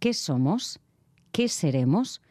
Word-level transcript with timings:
¿Qué 0.00 0.14
somos? 0.14 0.80
¿Qué 1.30 1.46
seremos? 1.50 2.22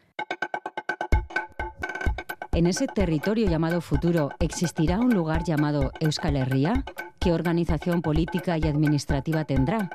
En 2.50 2.66
ese 2.66 2.88
territorio 2.88 3.48
llamado 3.48 3.80
futuro, 3.80 4.30
¿existirá 4.40 4.98
un 4.98 5.14
lugar 5.14 5.44
llamado 5.44 5.92
Euskal 6.00 6.34
Herria? 6.34 6.84
¿Qué 7.20 7.32
organización 7.32 8.02
política 8.02 8.58
y 8.58 8.62
administrativa 8.62 9.44
tendrá? 9.44 9.88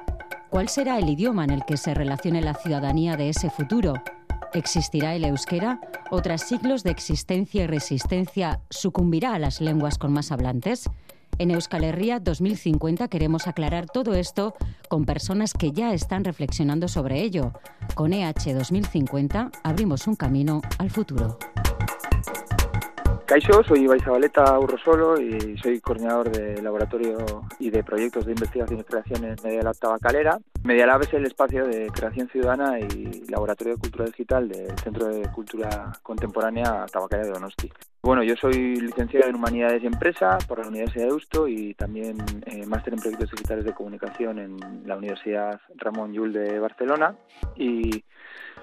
¿Cuál 0.49 0.69
será 0.69 0.97
el 0.99 1.09
idioma 1.09 1.43
en 1.43 1.49
el 1.49 1.65
que 1.65 1.75
se 1.75 1.93
relacione 1.93 2.39
la 2.41 2.53
ciudadanía 2.53 3.17
de 3.17 3.27
ese 3.27 3.49
futuro? 3.49 3.95
¿Existirá 4.53 5.13
el 5.13 5.25
euskera? 5.25 5.81
¿O 6.11 6.21
tras 6.21 6.47
siglos 6.47 6.81
de 6.83 6.91
existencia 6.91 7.65
y 7.65 7.67
resistencia 7.67 8.61
sucumbirá 8.69 9.33
a 9.33 9.39
las 9.39 9.59
lenguas 9.59 9.97
con 9.97 10.13
más 10.13 10.31
hablantes? 10.31 10.89
En 11.37 11.51
Euskal 11.51 11.83
Herria 11.83 12.19
2050 12.19 13.09
queremos 13.09 13.47
aclarar 13.47 13.87
todo 13.87 14.13
esto 14.13 14.55
con 14.87 15.05
personas 15.05 15.53
que 15.53 15.71
ya 15.71 15.93
están 15.93 16.23
reflexionando 16.23 16.87
sobre 16.87 17.21
ello. 17.21 17.51
Con 17.93 18.13
EH 18.13 18.53
2050 18.53 19.51
abrimos 19.63 20.07
un 20.07 20.15
camino 20.15 20.61
al 20.77 20.89
futuro. 20.89 21.37
Caixo, 23.25 23.63
soy 23.63 23.79
Ibai 23.79 23.99
Zabaleta 24.01 24.59
Urrosolo 24.59 25.19
y 25.19 25.57
soy 25.57 25.79
coordinador 25.79 26.29
de 26.29 26.61
laboratorio 26.61 27.17
y 27.57 27.71
de 27.71 27.83
proyectos 27.83 28.27
de 28.27 28.33
investigación 28.33 28.79
y 28.79 28.83
creación 28.83 29.23
en 29.25 29.35
Medialab 29.43 29.75
Tabacalera. 29.77 30.37
Medialab 30.61 31.01
es 31.01 31.13
el 31.15 31.25
espacio 31.25 31.65
de 31.65 31.87
creación 31.87 32.29
ciudadana 32.29 32.79
y 32.79 33.23
laboratorio 33.27 33.73
de 33.73 33.79
cultura 33.79 34.05
digital 34.05 34.47
del 34.47 34.77
Centro 34.77 35.07
de 35.07 35.27
Cultura 35.31 35.91
Contemporánea 36.03 36.85
Tabacalera 36.85 37.27
de 37.27 37.33
Donosti. 37.33 37.71
Bueno, 38.03 38.21
yo 38.21 38.35
soy 38.35 38.75
licenciado 38.75 39.27
en 39.27 39.35
Humanidades 39.35 39.81
y 39.81 39.87
Empresa 39.87 40.37
por 40.47 40.59
la 40.59 40.67
Universidad 40.67 41.05
de 41.05 41.09
Eusto 41.09 41.47
y 41.47 41.73
también 41.73 42.17
eh, 42.45 42.63
máster 42.67 42.93
en 42.93 42.99
Proyectos 42.99 43.31
Digitales 43.31 43.65
de 43.65 43.73
Comunicación 43.73 44.37
en 44.37 44.57
la 44.85 44.97
Universidad 44.97 45.59
Ramón 45.77 46.13
Llull 46.13 46.31
de 46.31 46.59
Barcelona 46.59 47.15
y 47.55 48.04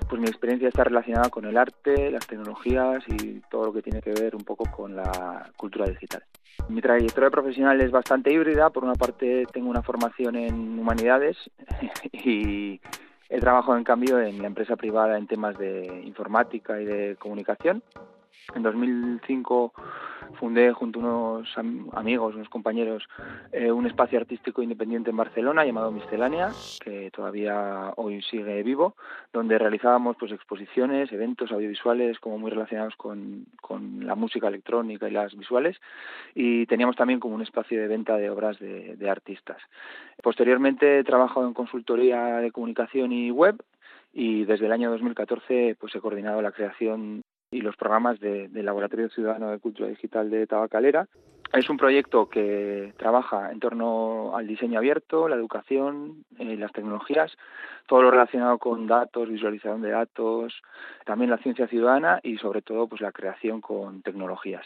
pues 0.09 0.21
mi 0.21 0.29
experiencia 0.29 0.69
está 0.69 0.85
relacionada 0.85 1.31
con 1.31 1.45
el 1.45 1.57
arte, 1.57 2.11
las 2.11 2.27
tecnologías 2.27 3.05
y 3.09 3.41
todo 3.51 3.67
lo 3.67 3.73
que 3.73 3.83
tiene 3.83 4.01
que 4.01 4.13
ver 4.13 4.35
un 4.35 4.45
poco 4.45 4.65
con 4.71 4.95
la 4.97 5.51
cultura 5.57 5.87
digital. 5.87 6.23
Mi 6.69 6.81
trayectoria 6.81 7.31
profesional 7.31 7.81
es 7.81 7.91
bastante 7.91 8.33
híbrida. 8.33 8.71
Por 8.71 8.85
una 8.85 8.95
parte 8.95 9.47
tengo 9.53 9.71
una 9.71 9.83
formación 9.83 10.37
en 10.37 10.79
humanidades 10.79 11.37
y 12.13 12.81
he 13.29 13.41
trabajado 13.41 13.79
en 13.79 13.85
cambio 13.85 14.21
en 14.21 14.41
la 14.41 14.47
empresa 14.47 14.77
privada 14.77 15.17
en 15.17 15.27
temas 15.27 15.57
de 15.59 16.03
informática 16.05 16.81
y 16.81 16.85
de 16.85 17.17
comunicación. 17.19 17.83
En 18.55 18.63
2005 18.63 19.73
fundé 20.39 20.73
junto 20.73 21.01
a 21.01 21.03
unos 21.03 21.59
amigos, 21.93 22.35
unos 22.35 22.49
compañeros, 22.49 23.09
eh, 23.53 23.71
un 23.71 23.87
espacio 23.87 24.19
artístico 24.19 24.63
independiente 24.63 25.11
en 25.11 25.17
Barcelona 25.17 25.65
llamado 25.65 25.91
Miscelánea, 25.91 26.51
que 26.83 27.11
todavía 27.11 27.93
hoy 27.97 28.23
sigue 28.23 28.63
vivo, 28.63 28.97
donde 29.33 29.59
realizábamos 29.59 30.17
pues 30.19 30.33
exposiciones, 30.33 31.13
eventos 31.13 31.53
audiovisuales 31.53 32.19
como 32.19 32.39
muy 32.39 32.51
relacionados 32.51 32.97
con, 32.97 33.47
con 33.61 34.07
la 34.07 34.15
música 34.15 34.49
electrónica 34.49 35.09
y 35.09 35.13
las 35.13 35.37
visuales, 35.37 35.81
y 36.35 36.67
teníamos 36.67 36.97
también 36.97 37.21
como 37.21 37.35
un 37.35 37.43
espacio 37.43 37.81
de 37.81 37.89
venta 37.89 38.17
de 38.17 38.31
obras 38.31 38.59
de, 38.59 39.11
artistas. 39.11 39.59
Posteriormente 40.23 40.99
he 40.99 41.05
trabajado 41.05 41.47
en 41.47 41.53
consultoría 41.53 42.39
de 42.39 42.51
comunicación 42.51 43.13
y 43.13 43.31
web 43.31 43.63
y 44.15 44.45
desde 44.45 44.67
el 44.67 44.73
año 44.73 44.91
2014 44.91 45.77
pues 45.79 45.95
he 45.95 46.01
coordinado 46.01 46.41
la 46.41 46.53
creación 46.53 47.23
y 47.53 47.61
los 47.61 47.77
programas 47.77 48.19
del 48.19 48.65
Laboratorio 48.65 49.11
Ciudadano 49.11 49.51
de 49.51 49.59
Cultura 49.59 49.89
Digital 49.89 50.31
de 50.31 50.47
Tabacalera. 50.47 51.07
Es 51.53 51.69
un 51.69 51.77
proyecto 51.77 52.31
que 52.31 52.95
trabaja 52.97 53.53
en 53.53 53.61
torno 53.61 54.35
al 54.35 54.47
diseño 54.47 54.79
abierto, 54.79 55.29
la 55.29 55.37
educación, 55.37 56.25
eh, 56.39 56.57
las 56.57 56.73
tecnologías, 56.73 57.37
todo 57.87 58.01
lo 58.01 58.11
relacionado 58.11 58.57
con 58.57 58.87
datos, 58.87 59.29
visualización 59.29 59.83
de 59.83 59.91
datos, 59.91 60.63
también 61.05 61.31
la 61.31 61.37
ciencia 61.37 61.69
ciudadana 61.69 62.21
y 62.23 62.39
sobre 62.39 62.63
todo 62.63 62.87
pues 62.87 63.03
la 63.03 63.13
creación 63.13 63.61
con 63.61 64.01
tecnologías. 64.01 64.65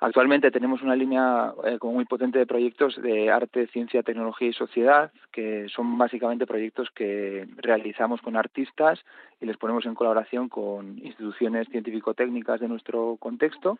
Actualmente 0.00 0.50
tenemos 0.50 0.82
una 0.82 0.94
línea 0.96 1.54
eh, 1.64 1.78
muy 1.82 2.04
potente 2.04 2.38
de 2.38 2.46
proyectos 2.46 3.00
de 3.00 3.30
arte, 3.30 3.66
ciencia, 3.68 4.02
tecnología 4.02 4.48
y 4.48 4.52
sociedad, 4.52 5.10
que 5.32 5.66
son 5.70 5.96
básicamente 5.96 6.46
proyectos 6.46 6.90
que 6.90 7.48
realizamos 7.56 8.20
con 8.20 8.36
artistas 8.36 9.02
y 9.40 9.46
les 9.46 9.56
ponemos 9.56 9.86
en 9.86 9.94
colaboración 9.94 10.50
con 10.50 10.98
instituciones 10.98 11.68
científico-técnicas 11.68 12.60
de 12.60 12.68
nuestro 12.68 13.16
contexto 13.18 13.78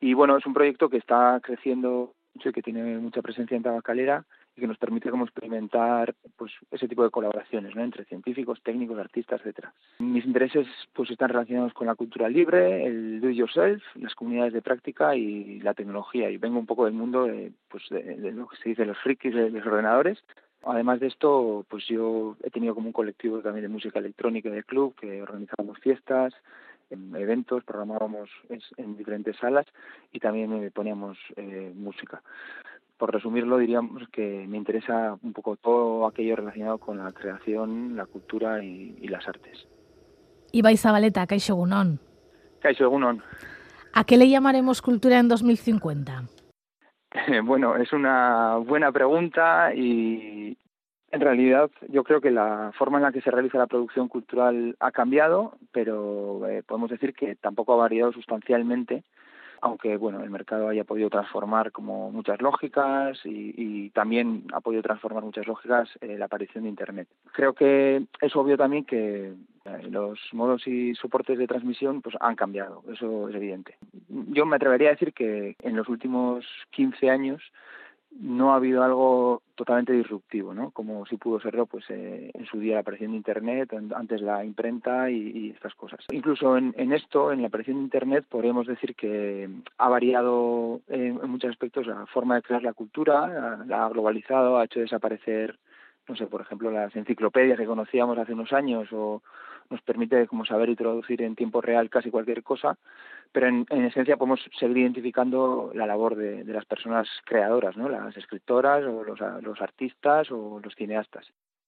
y 0.00 0.14
bueno, 0.14 0.36
es 0.36 0.46
un 0.46 0.54
proyecto 0.54 0.88
que 0.88 0.98
está 0.98 1.40
creciendo 1.42 2.12
mucho 2.34 2.48
y 2.48 2.52
que 2.52 2.62
tiene 2.62 2.98
mucha 2.98 3.22
presencia 3.22 3.56
en 3.56 3.62
Tabacalera 3.62 4.24
y 4.56 4.60
que 4.60 4.66
nos 4.66 4.78
permite 4.78 5.10
como 5.10 5.24
experimentar 5.24 6.14
pues 6.36 6.52
ese 6.70 6.86
tipo 6.88 7.02
de 7.02 7.10
colaboraciones 7.10 7.74
¿no? 7.74 7.82
entre 7.82 8.04
científicos, 8.04 8.60
técnicos, 8.62 8.98
artistas, 8.98 9.40
etcétera. 9.40 9.72
Mis 9.98 10.24
intereses 10.24 10.66
pues 10.92 11.10
están 11.10 11.30
relacionados 11.30 11.72
con 11.72 11.86
la 11.86 11.94
cultura 11.94 12.28
libre, 12.28 12.86
el 12.86 13.20
do 13.20 13.30
it 13.30 13.36
yourself, 13.36 13.82
las 13.96 14.14
comunidades 14.14 14.52
de 14.52 14.62
práctica 14.62 15.16
y 15.16 15.60
la 15.60 15.74
tecnología. 15.74 16.30
Y 16.30 16.36
vengo 16.36 16.58
un 16.58 16.66
poco 16.66 16.84
del 16.84 16.94
mundo 16.94 17.24
de, 17.24 17.52
pues 17.68 17.84
de, 17.90 18.32
lo 18.32 18.46
que 18.48 18.56
se 18.56 18.68
dice 18.70 18.84
los 18.84 18.98
frikis 18.98 19.34
de 19.34 19.50
los 19.50 19.66
ordenadores. 19.66 20.22
Además 20.62 21.00
de 21.00 21.08
esto, 21.08 21.66
pues 21.68 21.86
yo 21.86 22.36
he 22.42 22.50
tenido 22.50 22.74
como 22.74 22.86
un 22.86 22.92
colectivo 22.92 23.40
también 23.40 23.64
de 23.64 23.68
música 23.68 23.98
electrónica 23.98 24.50
del 24.50 24.64
club 24.64 24.94
que 24.94 25.20
organizábamos 25.20 25.78
fiestas, 25.78 26.32
eventos, 27.16 27.64
programábamos 27.64 28.30
en 28.76 28.96
diferentes 28.96 29.36
salas 29.36 29.66
y 30.12 30.20
también 30.20 30.70
poníamos 30.72 31.18
eh, 31.36 31.72
música. 31.74 32.22
Por 32.96 33.12
resumirlo, 33.12 33.58
diríamos 33.58 34.08
que 34.10 34.46
me 34.48 34.56
interesa 34.56 35.18
un 35.22 35.32
poco 35.32 35.56
todo 35.56 36.06
aquello 36.06 36.36
relacionado 36.36 36.78
con 36.78 36.98
la 36.98 37.12
creación, 37.12 37.96
la 37.96 38.06
cultura 38.06 38.62
y, 38.62 39.08
las 39.08 39.26
artes. 39.26 39.66
Ibai 40.52 40.76
Zabaleta, 40.76 41.26
Caixo 41.26 41.56
Gunón. 41.56 41.98
Caixo 42.60 42.88
Gunón. 42.88 43.22
¿A 43.92 44.04
qué 44.04 44.16
le 44.16 44.28
llamaremos 44.28 44.80
cultura 44.80 45.18
en 45.18 45.28
2050? 45.28 46.22
bueno, 47.44 47.76
es 47.76 47.92
una 47.92 48.56
buena 48.56 48.92
pregunta 48.92 49.74
y, 49.74 50.56
en 51.14 51.20
realidad, 51.20 51.70
yo 51.88 52.02
creo 52.02 52.20
que 52.20 52.32
la 52.32 52.72
forma 52.76 52.98
en 52.98 53.04
la 53.04 53.12
que 53.12 53.20
se 53.20 53.30
realiza 53.30 53.56
la 53.56 53.68
producción 53.68 54.08
cultural 54.08 54.76
ha 54.80 54.90
cambiado, 54.90 55.56
pero 55.70 56.46
eh, 56.48 56.64
podemos 56.66 56.90
decir 56.90 57.14
que 57.14 57.36
tampoco 57.36 57.72
ha 57.72 57.76
variado 57.76 58.12
sustancialmente, 58.12 59.04
aunque 59.60 59.96
bueno, 59.96 60.22
el 60.24 60.30
mercado 60.30 60.68
haya 60.68 60.82
podido 60.82 61.08
transformar 61.10 61.70
como 61.70 62.10
muchas 62.10 62.42
lógicas 62.42 63.20
y, 63.24 63.90
también 63.90 64.44
ha 64.52 64.60
podido 64.60 64.82
transformar 64.82 65.22
muchas 65.22 65.46
lógicas 65.46 65.88
eh, 66.00 66.18
la 66.18 66.24
aparición 66.24 66.64
de 66.64 66.70
Internet. 66.70 67.06
Creo 67.32 67.52
que 67.52 68.04
es 68.20 68.34
obvio 68.34 68.56
también 68.56 68.84
que 68.84 69.34
eh, 69.64 69.82
los 69.88 70.18
modos 70.32 70.66
y 70.66 70.96
soportes 70.96 71.38
de 71.38 71.46
transmisión 71.46 72.02
pues 72.02 72.16
han 72.20 72.34
cambiado, 72.34 72.82
eso 72.92 73.28
es 73.28 73.36
evidente. 73.36 73.76
Yo 74.08 74.46
me 74.46 74.56
atrevería 74.56 74.88
a 74.88 74.92
decir 74.92 75.12
que 75.12 75.54
en 75.62 75.76
los 75.76 75.88
últimos 75.88 76.44
15 76.72 77.08
años 77.08 77.40
no 78.20 78.52
ha 78.52 78.56
habido 78.56 78.82
algo 78.82 79.42
totalmente 79.54 79.92
disruptivo, 79.92 80.54
¿no? 80.54 80.70
Como 80.70 81.06
si 81.06 81.16
pudo 81.16 81.40
serlo, 81.40 81.66
pues 81.66 81.84
eh, 81.88 82.30
en 82.32 82.46
su 82.46 82.58
día 82.58 82.74
la 82.74 82.80
aparición 82.80 83.10
de 83.12 83.16
Internet, 83.16 83.72
antes 83.94 84.20
la 84.20 84.44
imprenta 84.44 85.10
y, 85.10 85.50
estas 85.50 85.74
cosas. 85.74 86.00
Incluso 86.10 86.56
en, 86.56 86.92
esto, 86.92 87.32
en 87.32 87.42
la 87.42 87.48
aparición 87.48 87.78
de 87.78 87.84
Internet, 87.84 88.24
podríamos 88.28 88.66
decir 88.66 88.94
que 88.94 89.48
ha 89.78 89.88
variado 89.88 90.80
en 90.88 91.14
muchos 91.28 91.50
aspectos 91.50 91.86
la 91.86 92.06
forma 92.06 92.36
de 92.36 92.42
crear 92.42 92.62
la 92.62 92.72
cultura, 92.72 93.64
la 93.66 93.84
ha 93.84 93.88
globalizado, 93.88 94.58
ha 94.58 94.64
hecho 94.64 94.80
desaparecer, 94.80 95.58
no 96.08 96.16
sé, 96.16 96.26
por 96.26 96.40
ejemplo, 96.40 96.70
las 96.70 96.94
enciclopedias 96.94 97.58
que 97.58 97.66
conocíamos 97.66 98.18
hace 98.18 98.32
unos 98.32 98.52
años 98.52 98.88
o 98.92 99.22
nos 99.70 99.80
permite 99.82 100.26
como 100.26 100.44
saber 100.44 100.68
y 100.68 100.76
traducir 100.76 101.22
en 101.22 101.36
tiempo 101.36 101.60
real 101.60 101.90
casi 101.90 102.10
cualquier 102.10 102.42
cosa, 102.42 102.76
pero 103.32 103.48
en, 103.48 103.66
esencia 103.84 104.16
podemos 104.16 104.40
seguir 104.58 104.78
identificando 104.78 105.72
la 105.74 105.86
labor 105.86 106.14
de, 106.16 106.44
las 106.44 106.64
personas 106.64 107.08
creadoras, 107.24 107.76
¿no? 107.76 107.88
las 107.88 108.16
escritoras 108.16 108.84
o 108.84 109.04
los, 109.04 109.60
artistas 109.60 110.30
o 110.30 110.60
los 110.62 110.74
cineastas. 110.74 111.26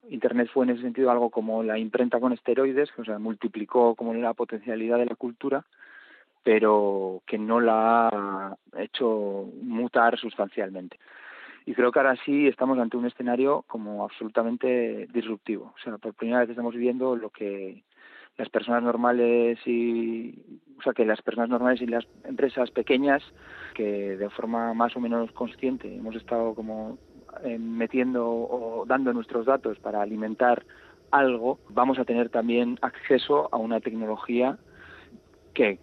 Internet 0.09 0.49
fue 0.53 0.65
en 0.65 0.71
ese 0.71 0.83
sentido 0.83 1.11
algo 1.11 1.31
como 1.31 1.62
la 1.62 1.79
imprenta 1.79 2.21
con 2.21 2.33
esteroides, 2.33 2.93
que 2.93 3.11
o 3.11 3.19
multiplicó 3.19 3.97
como 3.97 4.15
la 4.15 4.34
potencialidad 4.34 4.99
de 4.99 5.07
la 5.07 5.16
cultura, 5.16 5.65
pero 6.45 7.22
que 7.27 7.39
no 7.39 7.60
la 7.60 8.09
ha 8.09 8.57
hecho 8.81 9.49
mutar 9.63 10.16
sustancialmente. 10.16 10.99
Y 11.66 11.74
creo 11.74 11.91
que 11.91 11.98
ahora 11.98 12.16
sí 12.24 12.47
estamos 12.47 12.78
ante 12.78 12.97
un 12.97 13.07
escenario 13.07 13.65
como 13.66 14.04
absolutamente 14.04 15.09
disruptivo. 15.13 15.74
O 15.77 15.78
sea, 15.83 15.98
por 15.98 16.15
primera 16.15 16.41
vez 16.41 16.51
estamos 16.51 16.72
viviendo 16.72 17.16
lo 17.16 17.30
que 17.30 17.83
las 18.39 18.48
personas 18.51 18.83
normales 18.83 19.59
y 19.66 20.60
o 20.78 20.83
sea 20.83 20.92
que 20.92 21.04
las 21.04 21.22
personas 21.22 21.48
normales 21.48 21.80
y 21.80 21.86
las 21.86 22.07
empresas 22.24 22.71
pequeñas 22.71 23.22
que 23.74 24.16
de 24.16 24.30
forma 24.30 24.74
más 24.74 24.95
o 24.95 25.01
menos 25.01 25.33
consciente 25.33 25.95
hemos 25.95 26.15
estado 26.16 26.54
como 26.54 26.98
eh, 27.45 27.59
metiendo 27.59 28.27
o 28.28 28.84
dando 28.86 29.13
nuestros 29.13 29.47
datos 29.47 29.78
para 29.78 30.03
alimentar 30.03 30.65
algo 31.10 31.59
vamos 31.71 31.98
a 31.98 32.04
tener 32.04 32.28
también 32.28 32.78
acceso 32.83 33.48
a 33.53 33.57
una 33.57 33.80
tecnología 33.80 34.59
que 35.54 35.78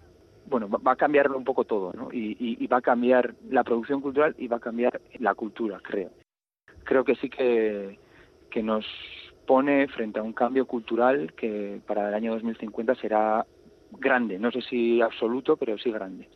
bueno 0.45 0.68
va 0.69 0.92
a 0.94 0.95
cambiarlo 0.95 1.38
un 1.38 1.44
poco 1.44 1.63
todo 1.63 1.94
¿no? 1.94 2.10
y, 2.12 2.36
y 2.40 2.68
va 2.68 2.78
a 2.78 2.81
cambiar 2.81 3.36
la 3.50 3.63
producción 3.63 4.01
cultural 4.01 4.36
y 4.38 4.48
va 4.48 4.57
a 4.57 4.62
cambiar 4.62 5.01
la 5.19 5.36
cultura 5.36 5.80
creo 5.81 6.12
creo 6.84 7.04
que 7.04 7.16
sí 7.16 7.30
que 7.30 7.98
nos 8.62 8.86
pone 9.45 9.88
frente 9.88 10.19
a 10.19 10.24
un 10.24 10.34
cambio 10.34 10.66
cultural 10.66 11.34
que 11.34 11.81
para 11.86 12.07
el 12.10 12.13
año 12.13 12.34
2050 12.34 12.95
será 12.95 13.45
grande, 13.92 14.40
no 14.40 14.51
sé 14.51 14.62
si 14.62 15.01
absoluto, 15.01 15.57
pero 15.57 15.78
sí 15.78 15.92
grande. 15.92 16.30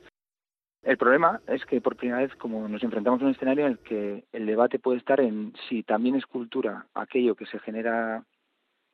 El 0.83 0.98
problema 0.98 1.42
es 1.48 1.65
que 1.65 1.81
por 1.81 1.95
primera 1.95 2.19
vez 2.19 2.33
como 2.36 2.68
nos 2.68 2.83
enfrentamos 2.83 3.21
a 3.21 3.25
un 3.25 3.31
escenario 3.31 3.65
en 3.65 3.71
el 3.74 3.80
que 3.80 4.24
el 4.31 4.45
debate 4.45 4.80
puede 4.80 5.00
estar 5.00 5.19
en 5.19 5.54
si 5.68 5.83
también 5.83 6.15
es 6.15 6.25
cultura 6.25 6.86
aquello 6.94 7.36
que 7.36 7.45
se 7.45 7.59
genera 7.59 8.24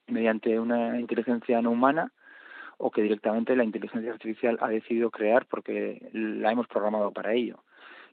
mediante 0.07 0.59
una 0.59 0.99
inteligencia 0.99 1.61
no 1.61 1.71
humana 1.71 2.11
o 2.85 2.91
que 2.91 3.01
directamente 3.01 3.55
la 3.55 3.63
inteligencia 3.63 4.11
artificial 4.11 4.57
ha 4.59 4.67
decidido 4.67 5.09
crear 5.09 5.45
porque 5.45 6.09
la 6.11 6.51
hemos 6.51 6.67
programado 6.67 7.11
para 7.11 7.33
ello. 7.33 7.63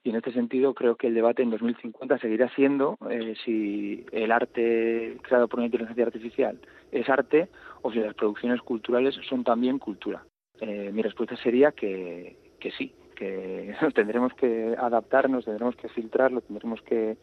Y 0.05 0.11
en 0.11 0.17
este 0.17 0.33
sentido 0.33 0.75
creo 0.75 0.95
que 0.95 1.09
el 1.09 1.15
debate 1.15 1.43
en 1.43 1.51
2050 1.51 2.19
seguirá 2.19 2.49
siendo 2.55 2.97
eh, 3.11 3.35
si 3.45 4.07
el 4.13 4.31
arte 4.31 5.19
creado 5.23 5.49
por 5.49 5.59
una 5.59 5.67
inteligencia 5.67 6.05
artificial 6.05 6.61
es 6.93 7.09
arte 7.09 7.49
o 7.83 7.91
si 7.91 7.99
las 7.99 8.15
producciones 8.15 8.63
culturales 8.63 9.17
son 9.29 9.43
también 9.43 9.81
cultura. 9.81 10.23
Eh, 10.61 10.93
mi 10.93 11.03
respuesta 11.03 11.35
sería 11.37 11.73
que, 11.73 12.37
que 12.61 12.71
sí, 12.71 12.95
que 13.17 13.75
tendremos 13.97 14.33
que 14.35 14.77
adaptarnos, 14.79 15.47
tendremos 15.47 15.75
que 15.75 15.89
filtrarlo, 15.89 16.43
tendremos 16.43 16.81
que 16.83 17.17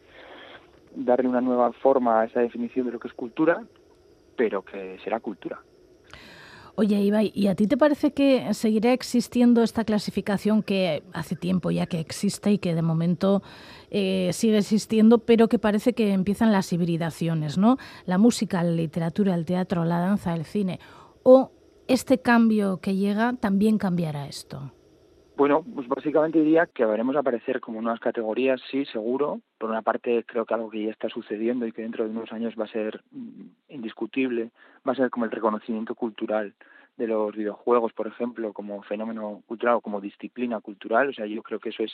darle 0.94 1.30
una 1.30 1.40
nueva 1.40 1.72
forma 1.72 2.20
a 2.20 2.24
esa 2.26 2.40
definición 2.40 2.84
de 2.84 2.92
lo 2.92 3.00
que 3.00 3.08
es 3.08 3.14
cultura, 3.14 3.64
pero 4.36 4.62
que 4.62 4.98
será 5.02 5.18
cultura. 5.20 5.62
Oye, 6.80 6.94
Ibai, 7.00 7.32
¿y 7.34 7.48
a 7.48 7.56
ti 7.56 7.66
te 7.66 7.76
parece 7.76 8.12
que 8.12 8.54
seguirá 8.54 8.92
existiendo 8.92 9.64
esta 9.64 9.82
clasificación 9.82 10.62
que 10.62 11.02
hace 11.12 11.34
tiempo 11.34 11.72
ya 11.72 11.86
que 11.86 11.98
existe 11.98 12.52
y 12.52 12.58
que 12.58 12.72
de 12.76 12.82
momento 12.82 13.42
eh, 13.90 14.30
sigue 14.32 14.58
existiendo, 14.58 15.18
pero 15.18 15.48
que 15.48 15.58
parece 15.58 15.92
que 15.92 16.12
empiezan 16.12 16.52
las 16.52 16.72
hibridaciones, 16.72 17.58
¿no? 17.58 17.78
La 18.06 18.16
música, 18.16 18.62
la 18.62 18.70
literatura, 18.70 19.34
el 19.34 19.44
teatro, 19.44 19.84
la 19.84 19.98
danza, 19.98 20.36
el 20.36 20.44
cine. 20.44 20.78
¿O 21.24 21.50
este 21.88 22.18
cambio 22.18 22.78
que 22.80 22.94
llega 22.94 23.32
también 23.32 23.76
cambiará 23.76 24.28
esto? 24.28 24.70
Bueno, 25.36 25.64
pues 25.74 25.88
básicamente 25.88 26.40
diría 26.40 26.66
que 26.66 26.84
veremos 26.84 27.16
aparecer 27.16 27.60
como 27.60 27.82
nuevas 27.82 27.98
categorías, 27.98 28.60
sí, 28.70 28.84
seguro. 28.86 29.40
Por 29.58 29.70
una 29.70 29.82
parte, 29.82 30.24
creo 30.24 30.44
que 30.46 30.54
algo 30.54 30.70
que 30.70 30.84
ya 30.84 30.90
está 30.92 31.08
sucediendo 31.08 31.66
y 31.66 31.72
que 31.72 31.82
dentro 31.82 32.04
de 32.04 32.10
unos 32.10 32.30
años 32.30 32.54
va 32.56 32.66
a 32.66 32.72
ser 32.72 33.02
indiscutible, 33.78 34.50
va 34.86 34.92
a 34.92 34.96
ser 34.96 35.10
como 35.10 35.24
el 35.24 35.30
reconocimiento 35.30 35.94
cultural 35.94 36.54
de 36.96 37.06
los 37.06 37.34
videojuegos, 37.34 37.92
por 37.92 38.08
ejemplo, 38.08 38.52
como 38.52 38.82
fenómeno 38.82 39.42
cultural 39.46 39.76
o 39.76 39.80
como 39.80 40.00
disciplina 40.00 40.60
cultural. 40.60 41.08
O 41.08 41.12
sea, 41.12 41.26
yo 41.26 41.42
creo 41.42 41.60
que 41.60 41.70
eso 41.70 41.84
es 41.84 41.92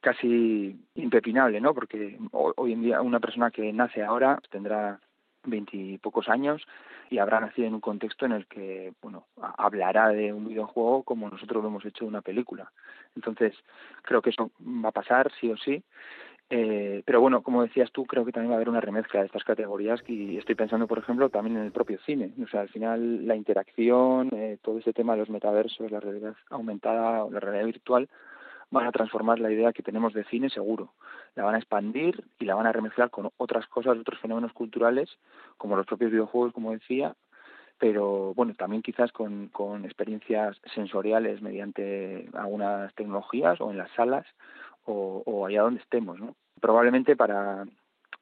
casi 0.00 0.76
impepinable, 0.94 1.60
¿no? 1.60 1.74
Porque 1.74 2.18
hoy 2.32 2.72
en 2.72 2.82
día 2.82 3.02
una 3.02 3.20
persona 3.20 3.50
que 3.50 3.72
nace 3.72 4.02
ahora 4.02 4.40
tendrá 4.50 4.98
veintipocos 5.44 6.28
años 6.28 6.62
y 7.10 7.18
habrá 7.18 7.40
nacido 7.40 7.68
en 7.68 7.74
un 7.74 7.80
contexto 7.80 8.24
en 8.24 8.32
el 8.32 8.46
que 8.46 8.92
bueno 9.02 9.26
hablará 9.36 10.08
de 10.08 10.32
un 10.32 10.48
videojuego 10.48 11.02
como 11.02 11.28
nosotros 11.28 11.62
lo 11.62 11.68
hemos 11.68 11.84
hecho 11.84 12.04
de 12.04 12.08
una 12.08 12.22
película 12.22 12.72
entonces 13.14 13.54
creo 14.02 14.22
que 14.22 14.30
eso 14.30 14.50
va 14.62 14.88
a 14.88 14.92
pasar 14.92 15.30
sí 15.38 15.50
o 15.50 15.56
sí 15.58 15.82
eh, 16.56 17.02
pero 17.04 17.20
bueno 17.20 17.42
como 17.42 17.62
decías 17.62 17.90
tú 17.90 18.04
creo 18.04 18.24
que 18.24 18.30
también 18.30 18.50
va 18.50 18.54
a 18.54 18.58
haber 18.58 18.68
una 18.68 18.80
remezcla 18.80 19.20
de 19.20 19.26
estas 19.26 19.42
categorías 19.42 20.00
y 20.06 20.36
estoy 20.36 20.54
pensando 20.54 20.86
por 20.86 20.98
ejemplo 20.98 21.28
también 21.28 21.56
en 21.56 21.64
el 21.64 21.72
propio 21.72 21.98
cine 22.06 22.32
o 22.42 22.46
sea 22.46 22.60
al 22.60 22.68
final 22.68 23.26
la 23.26 23.34
interacción 23.34 24.28
eh, 24.32 24.58
todo 24.62 24.78
ese 24.78 24.92
tema 24.92 25.14
de 25.14 25.20
los 25.20 25.30
metaversos 25.30 25.90
la 25.90 26.00
realidad 26.00 26.34
aumentada 26.50 27.28
la 27.28 27.40
realidad 27.40 27.66
virtual 27.66 28.08
van 28.70 28.86
a 28.86 28.92
transformar 28.92 29.38
la 29.38 29.50
idea 29.50 29.72
que 29.72 29.82
tenemos 29.82 30.12
de 30.14 30.24
cine 30.24 30.50
seguro. 30.50 30.94
La 31.36 31.44
van 31.44 31.54
a 31.54 31.58
expandir 31.58 32.24
y 32.40 32.44
la 32.44 32.56
van 32.56 32.66
a 32.66 32.72
remezclar 32.72 33.08
con 33.10 33.30
otras 33.36 33.66
cosas, 33.68 33.96
otros 33.96 34.18
fenómenos 34.20 34.52
culturales, 34.52 35.08
como 35.56 35.76
los 35.76 35.86
propios 35.86 36.10
videojuegos, 36.10 36.52
como 36.52 36.72
decía, 36.72 37.14
pero 37.78 38.34
bueno, 38.34 38.54
también 38.54 38.82
quizás 38.82 39.12
con, 39.12 39.50
experiencias 39.84 40.60
sensoriales 40.74 41.42
mediante 41.42 42.28
algunas 42.34 42.94
tecnologías 42.94 43.60
o 43.60 43.70
en 43.70 43.78
las 43.78 43.90
salas 43.92 44.26
o, 44.86 45.46
allá 45.46 45.62
donde 45.62 45.80
estemos. 45.80 46.18
Probablemente 46.64 47.14
para 47.14 47.66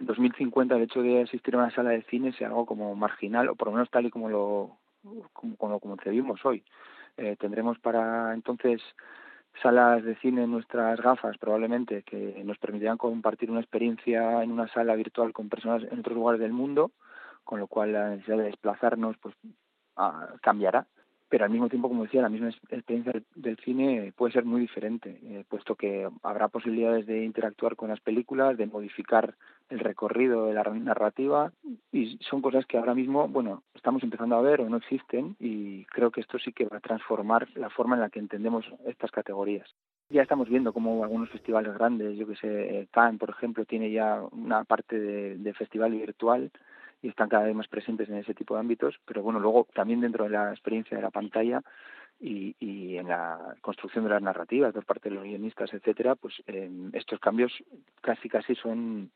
2050 0.01 0.75
el 0.75 0.83
hecho 0.83 1.01
de 1.01 1.23
asistir 1.23 1.55
a 1.55 1.59
una 1.59 1.71
sala 1.71 1.91
de 1.91 2.03
cine 2.03 2.33
sea 2.33 2.49
algo 2.49 2.67
como 2.67 2.93
marginal 2.97 3.49
o 3.49 3.55
por 3.55 3.69
lo 3.69 3.75
menos 3.75 3.89
tal 3.89 4.07
y 4.07 4.11
como 4.11 4.29
lo 4.29 4.79
como, 5.33 5.57
como, 5.57 5.79
concebimos 5.79 6.45
hoy. 6.45 6.65
Eh, 7.19 7.37
tendremos 7.39 7.79
para 7.79 8.35
entonces 8.35 8.83
salas 9.63 10.03
de 10.03 10.17
cine 10.17 10.43
en 10.43 10.51
nuestras 10.51 11.01
gafas 11.01 11.39
probablemente 11.39 12.03
que 12.03 12.43
nos 12.45 12.59
permitirán 12.59 12.99
compartir 12.99 13.49
una 13.49 13.61
experiencia 13.61 14.43
en 14.43 14.51
una 14.51 14.67
sala 14.67 14.97
virtual 14.97 15.33
con 15.33 15.49
personas 15.49 15.85
en 15.85 16.01
otros 16.01 16.17
lugares 16.17 16.41
del 16.41 16.53
mundo, 16.53 16.91
con 17.45 17.61
lo 17.61 17.69
cual 17.69 17.93
la 17.93 18.09
necesidad 18.09 18.39
de 18.39 18.51
desplazarnos 18.51 19.17
pues 19.19 19.37
ah, 19.95 20.35
cambiará 20.43 20.89
pero 21.33 21.47
al 21.47 21.51
mismo 21.51 21.71
tiempo, 21.71 21.89
como 21.89 22.03
decía, 22.03 22.21
la 22.21 22.29
misma 22.29 22.51
experiencia 22.51 23.15
del 23.37 23.57
cine 23.65 24.13
puede 24.15 24.35
ser 24.35 24.45
muy 24.45 24.61
diferente, 24.61 25.19
eh, 25.23 25.45
puesto 25.49 25.77
que 25.77 26.07
habrá 26.23 26.49
posibilidades 26.49 27.07
de 27.07 27.25
interactuar 27.25 27.75
con 27.75 27.89
las 27.89 28.01
películas, 28.01 28.59
de 28.59 28.67
modificar 28.67 29.35
el 29.71 29.79
recorrido 29.79 30.45
de 30.45 30.53
la 30.53 30.63
narrativa, 30.65 31.51
y 31.91 32.19
son 32.21 32.43
cosas 32.43 32.67
que 32.67 32.77
ahora 32.77 32.95
mismo, 32.95 33.29
bueno, 33.29 33.63
estamos 33.75 34.03
empezando 34.03 34.37
a 34.37 34.43
ver 34.43 34.61
o 34.61 34.69
no 34.69 34.77
existen, 34.77 35.35
y 35.41 35.87
creo 35.87 36.11
que 36.11 36.21
esto 36.21 36.39
sí 36.39 36.53
que 36.53 36.67
va 36.67 36.77
a 36.77 36.81
transformar 36.81 37.49
la 37.55 37.71
forma 37.71 37.95
en 37.95 38.03
la 38.03 38.11
que 38.11 38.19
entendemos 38.19 38.67
estas 38.85 39.11
categorías. 39.11 39.75
Ya 40.11 40.21
estamos 40.21 40.51
viendo 40.51 40.75
cómo 40.75 41.03
algunos 41.03 41.31
festivales 41.31 41.73
grandes, 41.73 42.15
yo 42.19 42.27
que 42.27 42.37
sé, 42.37 42.89
Cannes, 42.91 43.19
por 43.19 43.31
ejemplo, 43.31 43.65
tiene 43.65 43.91
ya 43.91 44.21
una 44.33 44.65
parte 44.65 45.01
de 45.01 45.55
festival 45.55 45.93
virtual, 45.93 46.51
y 47.03 47.09
están 47.09 47.29
cada 47.29 47.45
vez 47.45 47.55
más 47.55 47.69
presentes 47.69 48.09
en 48.09 48.17
ese 48.17 48.33
tipo 48.33 48.55
de 48.55 48.61
ámbitos, 48.61 48.95
pero 49.05 49.23
bueno, 49.23 49.41
luego 49.41 49.67
también 49.75 50.01
dentro 50.01 50.25
de 50.25 50.31
la 50.31 50.51
experiencia 50.51 50.97
de 50.97 51.03
la 51.03 51.11
pantalla 51.11 51.61
y, 52.21 52.55
y 52.61 52.97
en 52.97 53.09
la 53.09 53.57
construcción 53.61 54.05
de 54.05 54.11
las 54.11 54.23
narrativas 54.23 54.73
por 54.73 54.87
parte 54.87 55.09
de 55.09 55.17
los 55.17 55.25
guionistas, 55.25 55.75
etcétera, 55.75 56.15
pues 56.15 56.35
eh, 56.47 56.71
estos 56.93 57.19
cambios 57.19 57.53
casi 58.01 58.29
casi 58.29 58.55
son 58.55 59.11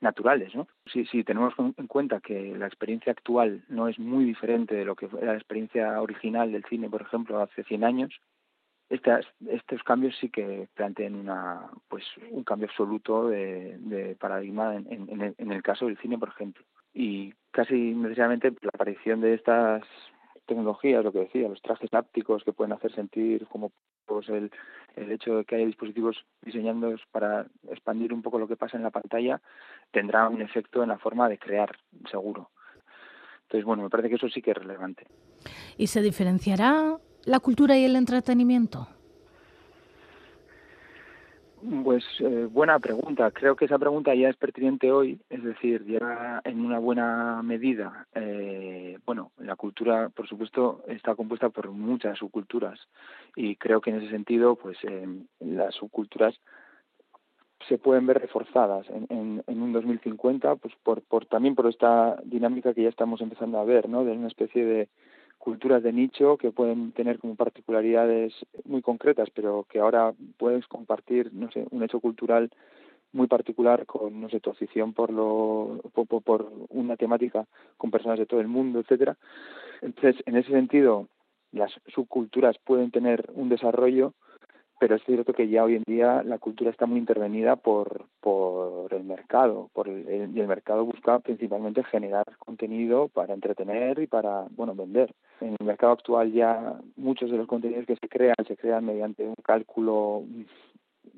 naturales, 0.00 0.54
¿no? 0.54 0.68
Si, 0.86 1.04
si 1.06 1.24
tenemos 1.24 1.54
en 1.58 1.86
cuenta 1.86 2.20
que 2.20 2.56
la 2.56 2.66
experiencia 2.66 3.12
actual 3.12 3.64
no 3.68 3.88
es 3.88 3.98
muy 3.98 4.24
diferente 4.24 4.74
de 4.74 4.84
lo 4.84 4.94
que 4.96 5.06
era 5.06 5.32
la 5.32 5.38
experiencia 5.38 6.00
original 6.00 6.52
del 6.52 6.64
cine, 6.64 6.88
por 6.88 7.02
ejemplo, 7.02 7.40
hace 7.40 7.64
100 7.64 7.84
años, 7.84 8.20
estas, 8.88 9.24
estos 9.48 9.82
cambios 9.84 10.16
sí 10.20 10.28
que 10.28 10.68
plantean 10.74 11.14
una, 11.14 11.70
pues, 11.88 12.04
un 12.30 12.44
cambio 12.44 12.68
absoluto 12.68 13.28
de, 13.28 14.16
paradigma 14.20 14.76
en, 14.76 15.34
en 15.38 15.52
el 15.52 15.62
caso 15.62 15.86
del 15.86 15.98
cine, 15.98 16.18
por 16.18 16.28
ejemplo 16.28 16.64
y 16.94 17.32
casi 17.50 17.94
necesariamente 17.94 18.50
la 18.62 18.70
aparición 18.72 19.20
de 19.20 19.34
estas 19.34 19.82
tecnologías, 20.46 21.04
lo 21.04 21.12
que 21.12 21.20
decía, 21.20 21.48
los 21.48 21.62
trajes 21.62 21.92
ápticos 21.92 22.42
que 22.44 22.52
pueden 22.52 22.72
hacer 22.72 22.94
sentir 22.94 23.46
como 23.46 23.72
pues 24.06 24.28
el, 24.28 24.50
el 24.96 25.12
hecho 25.12 25.36
de 25.36 25.44
que 25.44 25.54
haya 25.54 25.66
dispositivos 25.66 26.16
diseñados 26.42 27.00
para 27.12 27.46
expandir 27.70 28.12
un 28.12 28.22
poco 28.22 28.38
lo 28.38 28.48
que 28.48 28.56
pasa 28.56 28.76
en 28.76 28.82
la 28.82 28.90
pantalla, 28.90 29.40
tendrá 29.90 30.28
un 30.28 30.42
efecto 30.42 30.82
en 30.82 30.88
la 30.88 30.98
forma 30.98 31.28
de 31.28 31.38
crear, 31.38 31.76
seguro. 32.10 32.50
Entonces, 33.42 33.64
bueno, 33.64 33.82
me 33.82 33.90
parece 33.90 34.08
que 34.08 34.16
eso 34.16 34.28
sí 34.28 34.42
que 34.42 34.50
es 34.50 34.56
relevante. 34.56 35.06
¿Y 35.76 35.86
se 35.86 36.02
diferenciará 36.02 36.98
la 37.24 37.40
cultura 37.40 37.76
y 37.76 37.84
el 37.84 37.96
entretenimiento? 37.96 38.88
Pues 41.84 42.04
eh, 42.18 42.48
buena 42.50 42.80
pregunta. 42.80 43.30
Creo 43.30 43.54
que 43.54 43.66
esa 43.66 43.78
pregunta 43.78 44.12
ya 44.16 44.28
es 44.28 44.36
pertinente 44.36 44.90
hoy, 44.90 45.20
es 45.30 45.44
decir, 45.44 45.84
ya 45.86 46.40
en 46.42 46.64
una 46.64 46.80
buena 46.80 47.40
medida, 47.42 48.08
eh, 48.14 48.98
bueno, 49.06 49.30
la 49.38 49.54
cultura, 49.54 50.08
por 50.08 50.26
supuesto, 50.26 50.82
está 50.88 51.14
compuesta 51.14 51.50
por 51.50 51.70
muchas 51.70 52.18
subculturas 52.18 52.80
y 53.36 53.54
creo 53.56 53.80
que 53.80 53.90
en 53.90 53.98
ese 53.98 54.10
sentido, 54.10 54.56
pues 54.56 54.76
eh, 54.82 55.06
las 55.38 55.76
subculturas 55.76 56.34
se 57.68 57.78
pueden 57.78 58.06
ver 58.06 58.18
reforzadas 58.18 58.88
en, 58.90 59.06
en, 59.08 59.44
en, 59.46 59.62
un 59.62 59.72
2050, 59.72 60.56
pues 60.56 60.74
por, 60.82 61.00
por 61.02 61.26
también 61.26 61.54
por 61.54 61.68
esta 61.68 62.16
dinámica 62.24 62.74
que 62.74 62.82
ya 62.82 62.88
estamos 62.88 63.20
empezando 63.20 63.60
a 63.60 63.64
ver, 63.64 63.88
¿no? 63.88 64.04
De 64.04 64.10
una 64.10 64.26
especie 64.26 64.64
de 64.64 64.88
culturas 65.42 65.82
de 65.82 65.92
nicho 65.92 66.36
que 66.36 66.52
pueden 66.52 66.92
tener 66.92 67.18
como 67.18 67.34
particularidades 67.34 68.32
muy 68.64 68.80
concretas, 68.80 69.28
pero 69.34 69.66
que 69.68 69.80
ahora 69.80 70.14
puedes 70.36 70.68
compartir, 70.68 71.34
no 71.34 71.50
sé, 71.50 71.66
un 71.72 71.82
hecho 71.82 71.98
cultural 71.98 72.48
muy 73.12 73.26
particular 73.26 73.84
con, 73.84 74.20
no 74.20 74.28
sé, 74.30 74.38
tu 74.38 74.50
afición 74.50 74.92
por, 74.92 75.10
lo, 75.10 75.80
por, 76.24 76.52
una 76.68 76.96
temática 76.96 77.44
con 77.76 77.90
personas 77.90 78.20
de 78.20 78.26
todo 78.26 78.40
el 78.40 78.46
mundo, 78.46 78.78
etcétera. 78.78 79.16
Entonces, 79.80 80.22
en 80.26 80.36
ese 80.36 80.52
sentido, 80.52 81.08
las 81.50 81.72
subculturas 81.88 82.56
pueden 82.58 82.92
tener 82.92 83.28
un 83.34 83.48
desarrollo 83.48 84.14
pero 84.82 84.96
es 84.96 85.04
cierto 85.04 85.32
que 85.32 85.46
ya 85.46 85.62
hoy 85.62 85.76
en 85.76 85.84
día 85.86 86.24
la 86.24 86.38
cultura 86.38 86.68
está 86.68 86.86
muy 86.86 86.98
intervenida 86.98 87.54
por, 87.54 88.06
por 88.20 88.92
el 88.92 89.04
mercado, 89.04 89.70
por 89.72 89.86
el, 89.86 90.32
y 90.34 90.40
el 90.40 90.48
mercado 90.48 90.84
busca 90.84 91.20
principalmente 91.20 91.84
generar 91.84 92.24
contenido 92.40 93.06
para 93.06 93.32
entretener 93.32 94.00
y 94.00 94.08
para, 94.08 94.46
bueno, 94.56 94.74
vender. 94.74 95.14
En 95.40 95.54
el 95.60 95.64
mercado 95.64 95.92
actual 95.92 96.32
ya 96.32 96.80
muchos 96.96 97.30
de 97.30 97.36
los 97.36 97.46
contenidos 97.46 97.86
que 97.86 97.94
se 97.94 98.08
crean 98.08 98.34
se 98.44 98.56
crean 98.56 98.84
mediante 98.84 99.24
un 99.24 99.36
cálculo 99.44 100.24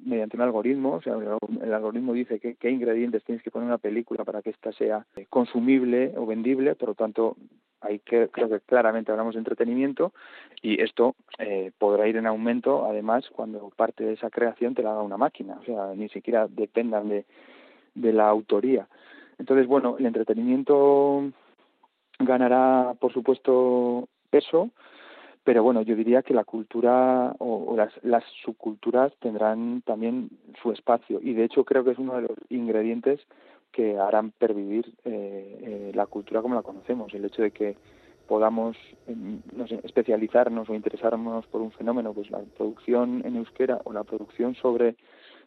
mediante 0.04 0.36
un 0.36 0.42
algoritmo, 0.42 0.96
o 0.96 1.00
sea, 1.00 1.14
el 1.14 1.72
algoritmo 1.72 2.12
dice 2.12 2.38
qué 2.38 2.70
ingredientes 2.70 3.24
tienes 3.24 3.42
que 3.42 3.50
poner 3.50 3.64
en 3.64 3.70
una 3.70 3.78
película 3.78 4.24
para 4.24 4.42
que 4.42 4.50
ésta 4.50 4.72
sea 4.72 5.06
consumible 5.30 6.12
o 6.18 6.26
vendible, 6.26 6.74
por 6.74 6.90
lo 6.90 6.94
tanto, 6.94 7.38
ahí 7.84 8.00
que, 8.00 8.28
creo 8.28 8.48
que 8.48 8.60
claramente 8.60 9.12
hablamos 9.12 9.34
de 9.34 9.40
entretenimiento 9.40 10.12
y 10.62 10.80
esto 10.82 11.14
eh, 11.38 11.72
podrá 11.78 12.08
ir 12.08 12.16
en 12.16 12.26
aumento, 12.26 12.86
además, 12.86 13.28
cuando 13.30 13.70
parte 13.76 14.04
de 14.04 14.14
esa 14.14 14.30
creación 14.30 14.74
te 14.74 14.82
la 14.82 14.92
haga 14.92 15.02
una 15.02 15.16
máquina, 15.16 15.58
o 15.60 15.64
sea, 15.64 15.94
ni 15.94 16.08
siquiera 16.08 16.46
dependan 16.48 17.08
de, 17.08 17.24
de 17.94 18.12
la 18.12 18.28
autoría. 18.28 18.88
Entonces, 19.38 19.66
bueno, 19.66 19.96
el 19.98 20.06
entretenimiento 20.06 21.30
ganará, 22.18 22.94
por 22.98 23.12
supuesto, 23.12 24.08
peso, 24.30 24.70
pero 25.44 25.62
bueno, 25.62 25.82
yo 25.82 25.94
diría 25.94 26.22
que 26.22 26.34
la 26.34 26.44
cultura 26.44 27.34
o, 27.38 27.74
las, 27.76 27.92
las, 28.02 28.24
subculturas 28.44 29.12
tendrán 29.20 29.82
también 29.82 30.30
su 30.62 30.72
espacio 30.72 31.20
y 31.22 31.34
de 31.34 31.44
hecho 31.44 31.64
creo 31.64 31.84
que 31.84 31.90
es 31.90 31.98
uno 31.98 32.14
de 32.16 32.22
los 32.22 32.38
ingredientes 32.48 33.20
que 33.74 33.98
harán 33.98 34.30
pervivir 34.30 34.94
eh, 35.04 35.58
eh, 35.62 35.92
la 35.94 36.06
cultura 36.06 36.40
como 36.40 36.54
la 36.54 36.62
conocemos. 36.62 37.12
El 37.12 37.24
hecho 37.24 37.42
de 37.42 37.50
que 37.50 37.76
podamos 38.28 38.76
em, 39.08 39.40
especializarnos 39.82 40.70
o 40.70 40.74
interesarnos 40.74 41.46
por 41.48 41.60
un 41.60 41.72
fenómeno, 41.72 42.14
pues 42.14 42.30
la 42.30 42.38
producción 42.56 43.22
en 43.24 43.36
euskera 43.36 43.80
o 43.84 43.92
la 43.92 44.04
producción 44.04 44.54
sobre 44.54 44.94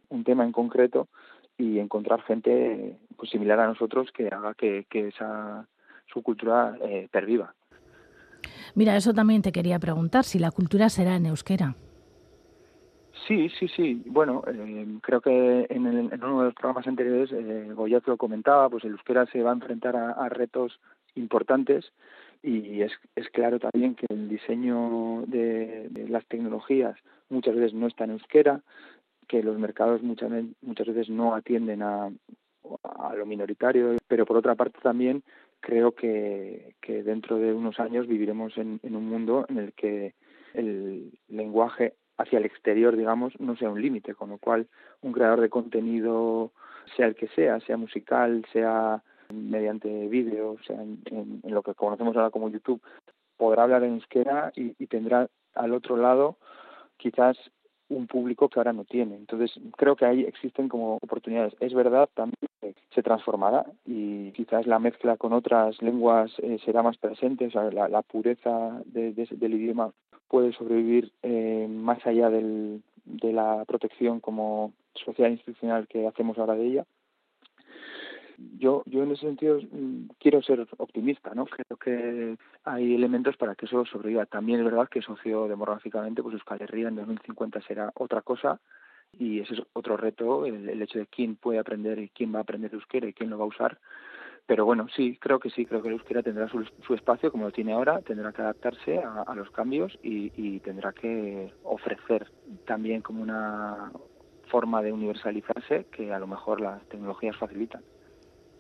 un 0.10 0.26
tema 0.26 0.44
en 0.44 0.52
concreto 0.52 1.08
y 1.58 1.80
encontrar 1.80 2.22
gente 2.24 2.98
pues, 3.16 3.32
similar 3.32 3.62
a 3.62 3.68
nosotros 3.68 4.12
que 4.12 4.28
haga 4.28 4.54
que, 4.54 4.86
que 4.90 5.08
esa 5.08 5.66
subcultura 6.12 6.78
eh, 6.82 7.08
perviva. 7.10 7.56
Mira, 8.76 8.96
eso 8.98 9.14
también 9.14 9.42
te 9.42 9.54
quería 9.54 9.80
preguntar, 9.80 10.26
si 10.26 10.38
la 10.38 10.52
cultura 10.52 10.90
será 10.90 11.16
en 11.16 11.26
euskera. 11.28 11.76
Sí, 13.28 13.50
sí, 13.60 13.68
sí. 13.68 14.02
Bueno, 14.06 14.42
eh, 14.48 14.88
creo 15.02 15.20
que 15.20 15.68
en, 15.70 15.86
uno 15.86 16.40
de 16.40 16.46
los 16.46 16.54
programas 16.54 16.88
anteriores 16.88 17.30
eh, 17.34 17.70
Goya 17.74 18.02
lo 18.06 18.16
comentaba, 18.16 18.70
pues 18.70 18.86
el 18.86 18.92
euskera 18.92 19.26
se 19.26 19.42
va 19.44 19.50
a 19.50 19.54
enfrentar 19.54 19.98
a, 19.98 20.30
retos 20.30 20.80
importantes 21.16 21.92
y 22.42 22.82
es, 22.84 22.94
claro 23.34 23.60
también 23.60 23.96
que 23.96 24.06
el 24.10 24.30
diseño 24.30 25.24
de, 25.28 25.90
las 26.08 26.26
tecnologías 26.28 26.96
muchas 27.30 27.56
veces 27.56 27.74
no 27.74 27.88
está 27.88 28.06
en 28.06 28.12
euskera, 28.12 28.62
que 29.28 29.44
los 29.44 29.60
mercados 29.60 30.02
muchas, 30.04 30.32
muchas 30.62 30.88
veces 30.88 31.10
no 31.10 31.36
atienden 31.36 31.82
a, 31.84 32.10
lo 33.18 33.26
minoritario, 33.26 33.98
pero 34.08 34.26
por 34.26 34.38
otra 34.38 34.56
parte 34.56 34.80
también 34.82 35.24
creo 35.60 35.94
que, 35.94 36.76
dentro 36.88 37.38
de 37.40 37.54
unos 37.54 37.78
años 37.80 38.08
viviremos 38.08 38.58
en, 38.58 38.80
en 38.84 38.96
un 38.96 39.10
mundo 39.10 39.46
en 39.50 39.58
el 39.58 39.74
que 39.74 40.14
el 40.54 41.12
lenguaje 41.28 41.94
hacia 42.18 42.40
el 42.40 42.46
exterior, 42.46 42.96
digamos, 42.96 43.40
no 43.40 43.56
sea 43.56 43.70
un 43.70 43.82
límite, 43.82 44.16
con 44.16 44.30
lo 44.30 44.38
cual 44.38 44.68
un 45.02 45.12
creador 45.12 45.42
de 45.42 45.50
contenido, 45.50 46.52
sea 46.96 47.08
el 47.08 47.16
que 47.16 47.28
sea, 47.30 47.60
sea 47.62 47.78
musical, 47.78 48.46
sea 48.52 49.04
mediante 49.34 50.08
vídeo, 50.08 50.58
sea 50.66 50.82
en, 50.82 51.42
lo 51.44 51.62
que 51.62 51.74
conocemos 51.74 52.16
ahora 52.16 52.30
como 52.30 52.50
YouTube, 52.50 52.82
podrá 53.38 53.64
hablar 53.64 53.84
en 53.84 53.94
euskera 53.94 54.52
y, 54.56 54.76
y 54.80 54.88
tendrá 54.88 55.28
al 55.54 55.74
otro 55.74 55.98
lado 55.98 56.38
quizás 56.98 57.38
un 57.90 58.08
público 58.08 58.50
que 58.50 58.60
ahora 58.60 58.74
no 58.74 58.84
tiene. 58.84 59.16
Entonces, 59.16 59.52
creo 59.78 59.96
que 59.96 60.06
ahí 60.06 60.22
existen 60.22 60.68
como 60.68 60.96
oportunidades. 60.96 61.56
Es 61.60 61.74
verdad 61.74 62.10
también 62.14 62.36
se 62.94 63.04
transformará 63.04 63.66
y 63.86 64.32
quizás 64.32 64.66
la 64.66 64.80
mezcla 64.80 65.18
con 65.18 65.34
otras 65.34 65.82
lenguas 65.82 66.32
eh, 66.40 66.58
será 66.66 66.84
más 66.84 66.98
presente, 66.98 67.48
o 67.48 67.52
sea, 67.52 67.70
la, 67.72 68.02
pureza 68.02 68.82
del 68.86 69.54
idioma 69.54 69.92
puede 70.28 70.54
sobrevivir 70.54 71.12
eh, 71.24 71.68
más 71.70 72.06
allá 72.06 72.30
del, 72.30 72.82
de 73.06 73.34
la 73.34 73.64
protección 73.66 74.20
como 74.20 74.74
social 74.94 75.32
institucional 75.32 75.88
que 75.88 76.08
hacemos 76.08 76.38
ahora 76.38 76.56
de 76.56 76.66
ella 76.66 76.86
yo, 78.38 78.84
yo 78.86 79.04
en 79.04 79.12
ese 79.12 79.22
sentido 79.22 79.60
mm, 79.60 80.10
quiero 80.20 80.42
ser 80.42 80.68
optimista, 80.78 81.34
¿no? 81.34 81.46
Creo 81.46 81.78
que 81.78 82.38
hay 82.64 82.96
elementos 82.96 83.36
para 83.38 83.56
que 83.56 83.66
eso 83.66 83.86
sobreviva. 83.86 84.26
También 84.26 84.60
es 84.60 84.66
verdad 84.66 84.90
que 84.90 85.02
sociodemográficamente, 85.02 86.22
pues 86.22 86.34
Euskal 86.34 86.62
Herria 86.62 86.90
en 86.90 86.96
2050 86.96 87.62
será 87.62 87.92
otra 87.96 88.22
cosa 88.22 88.60
y 89.12 89.40
ese 89.40 89.56
es 89.56 89.62
otro 89.74 89.98
reto, 89.98 90.46
el, 90.46 90.82
hecho 90.82 91.00
de 91.00 91.08
quién 91.08 91.36
puede 91.36 91.60
aprender 91.60 91.98
y 91.98 92.10
quién 92.10 92.34
va 92.34 92.40
a 92.40 92.42
aprender 92.42 92.74
euskera 92.74 93.08
y 93.08 93.14
quién 93.14 93.30
lo 93.30 93.38
va 93.38 93.46
a 93.46 93.48
usar. 93.48 93.80
Pero 94.48 94.66
bueno, 94.66 94.88
sí, 94.96 95.18
creo 95.20 95.40
que 95.40 95.50
sí, 95.50 95.66
creo 95.66 95.82
que 95.82 95.90
el 95.90 95.96
euskera 95.96 96.24
tendrá 96.24 96.48
su, 96.50 96.94
espacio 96.94 97.32
como 97.32 97.46
lo 97.46 97.52
tiene 97.52 97.74
ahora, 97.74 98.02
tendrá 98.02 98.32
que 98.32 98.42
adaptarse 98.42 98.98
a, 98.98 99.36
los 99.36 99.52
cambios 99.52 100.00
y 100.02 100.60
tendrá 100.62 100.94
que 100.94 101.54
ofrecer 101.64 102.32
también 102.66 103.02
como 103.02 103.22
una 103.22 103.92
forma 104.50 104.82
de 104.82 104.94
universalizarse 104.94 105.86
que 105.92 106.14
a 106.14 106.20
lo 106.20 106.28
mejor 106.28 106.62
las 106.62 106.82
tecnologías 106.88 107.36
facilitan. 107.36 107.84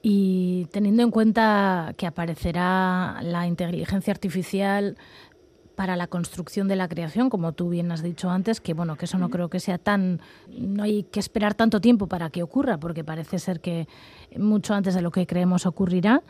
Y 0.01 0.67
teniendo 0.72 1.03
en 1.03 1.12
cuenta 1.12 1.94
que 1.98 2.06
aparecerá 2.06 3.20
la 3.24 3.48
inteligencia 3.48 4.13
artificial 4.13 4.96
para 5.77 5.96
la 5.96 6.07
construcción 6.07 6.67
de 6.67 6.75
la 6.75 6.89
creación, 6.89 7.29
como 7.29 7.53
tú 7.53 7.69
bien 7.69 7.91
has 7.91 8.01
dicho 8.01 8.29
antes, 8.29 8.60
que 8.60 8.74
bueno, 8.74 8.96
que 8.96 9.05
eso 9.05 9.17
no 9.17 9.29
creo 9.29 9.48
que 9.48 9.60
sea 9.60 9.77
tan, 9.77 10.19
no 10.57 10.84
hay 10.84 11.03
que 11.03 11.19
esperar 11.19 11.53
tanto 11.53 11.79
tiempo 11.79 12.07
para 12.07 12.29
que 12.29 12.43
ocurra, 12.43 12.77
porque 12.79 13.03
parece 13.03 13.38
ser 13.38 13.62
que 13.62 13.86
mucho 14.36 14.74
antes 14.74 14.96
de 14.96 15.01
lo 15.01 15.12
que 15.12 15.27
creemos 15.27 15.65
ocurrirá. 15.65 16.24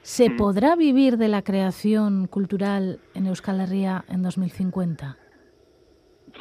¿Se 0.00 0.30
podrá 0.30 0.74
vivir 0.74 1.18
de 1.18 1.28
la 1.28 1.42
creación 1.42 2.26
cultural 2.26 2.98
en 3.14 3.26
Euskal 3.26 3.60
Herria 3.60 4.04
en 4.08 4.22
2050? 4.22 5.16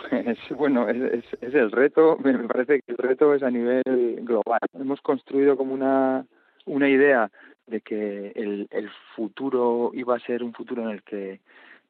Pues, 0.09 0.37
bueno, 0.57 0.87
es, 0.87 1.23
es, 1.41 1.53
el 1.53 1.69
reto, 1.69 2.17
me 2.23 2.47
parece 2.47 2.81
que 2.81 2.93
el 2.93 2.97
reto 2.97 3.35
es 3.35 3.43
a 3.43 3.51
nivel 3.51 3.83
global. 4.23 4.61
Hemos 4.73 5.01
construido 5.01 5.57
como 5.57 5.73
una 5.73 6.25
una 6.65 6.89
idea 6.89 7.29
de 7.67 7.81
que 7.81 8.31
el, 8.35 8.67
el 8.71 8.89
futuro 9.15 9.91
iba 9.93 10.15
a 10.15 10.19
ser 10.19 10.43
un 10.43 10.53
futuro 10.53 10.83
en 10.83 10.89
el 10.89 11.03
que 11.03 11.39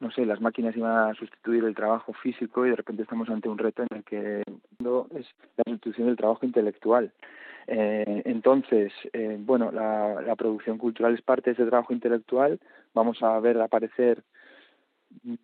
no 0.01 0.11
sé, 0.11 0.25
las 0.25 0.41
máquinas 0.41 0.75
iban 0.75 1.09
a 1.09 1.13
sustituir 1.13 1.63
el 1.63 1.75
trabajo 1.75 2.11
físico 2.13 2.65
y 2.65 2.71
de 2.71 2.75
repente 2.75 3.03
estamos 3.03 3.29
ante 3.29 3.47
un 3.47 3.57
reto 3.57 3.83
en 3.83 3.97
el 3.97 4.03
que 4.03 4.41
es 4.41 5.35
la 5.57 5.63
sustitución 5.65 6.07
del 6.07 6.17
trabajo 6.17 6.45
intelectual. 6.45 7.13
Eh, 7.67 8.23
entonces, 8.25 8.91
eh, 9.13 9.37
bueno, 9.39 9.71
la, 9.71 10.21
la 10.21 10.35
producción 10.35 10.77
cultural 10.77 11.13
es 11.13 11.21
parte 11.21 11.51
de 11.51 11.53
ese 11.53 11.69
trabajo 11.69 11.93
intelectual. 11.93 12.59
Vamos 12.93 13.21
a 13.21 13.39
ver 13.39 13.61
aparecer 13.61 14.23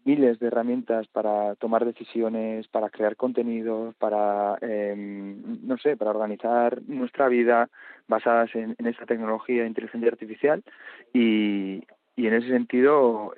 miles 0.06 0.40
de 0.40 0.48
herramientas 0.48 1.08
para 1.08 1.56
tomar 1.56 1.86
decisiones, 1.86 2.68
para 2.68 2.90
crear 2.90 3.16
contenidos, 3.16 3.96
para, 3.96 4.58
eh, 4.62 4.96
no 4.98 5.78
sé, 5.78 5.98
para 5.98 6.12
organizar 6.12 6.82
nuestra 6.88 7.28
vida 7.28 7.70
basadas 8.08 8.54
en, 8.56 8.76
en 8.78 8.88
esa 8.88 9.06
tecnología 9.06 9.62
de 9.62 9.68
inteligencia 9.68 10.10
artificial 10.10 10.64
y, 11.14 11.84
y 12.16 12.28
en 12.28 12.34
ese 12.34 12.48
sentido, 12.48 13.34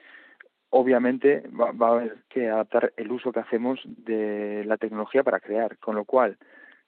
obviamente, 0.70 1.44
va, 1.50 1.72
va, 1.72 1.88
a 1.88 1.92
haber 1.92 2.18
que 2.30 2.50
adaptar 2.50 2.94
el 2.98 3.12
uso 3.12 3.32
que 3.32 3.40
hacemos 3.40 3.80
de 3.86 4.64
la 4.66 4.78
tecnología 4.78 5.24
para 5.24 5.40
crear, 5.40 5.78
con 5.78 5.96
lo 5.96 6.06
cual, 6.06 6.38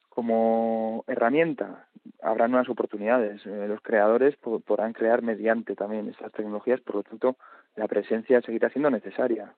como 0.10 1.04
herramienta, 1.08 1.88
habrá 2.22 2.48
nuevas 2.48 2.70
oportunidades. 2.70 3.46
Eh, 3.46 3.66
los 3.68 3.82
creadores 3.82 4.36
podrán 4.38 4.94
crear 4.94 5.22
mediante 5.22 5.76
también 5.76 6.10
estas 6.10 6.32
tecnologías, 6.32 6.82
por 6.82 6.96
lo 6.96 7.04
tanto, 7.04 7.38
la 7.76 7.88
presencia 7.88 8.42
seguirá 8.42 8.70
siendo 8.70 8.90
necesaria. 8.90 9.54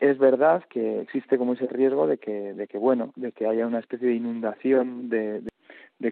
Es 0.00 0.18
verdad 0.18 0.64
que 0.68 1.00
existe 1.00 1.38
como 1.38 1.54
ese 1.54 1.66
riesgo 1.66 2.06
de 2.06 2.18
que, 2.18 2.54
de 2.54 2.66
que 2.66 2.78
bueno, 2.78 3.12
de 3.16 3.32
que 3.32 3.46
haya 3.46 3.66
una 3.66 3.80
especie 3.80 4.08
de 4.08 4.14
inundación 4.14 5.08
de, 5.08 5.42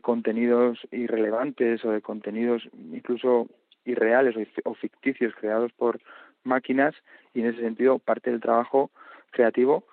contenidos 0.03 0.79
irrelevantes 0.91 1.85
o 1.85 1.91
de 1.91 2.03
contenidos 2.03 2.69
incluso 2.93 3.49
irreales 3.85 4.35
o, 4.65 4.75
ficticios 4.75 5.35
creados 5.37 5.73
por 5.73 6.01
máquinas 6.47 6.95
y 7.35 7.41
en 7.41 7.47
ese 7.47 7.61
sentido 7.61 7.99
parte 7.99 8.31
del 8.31 8.41
trabajo 8.41 8.91
creativo, 9.31 9.85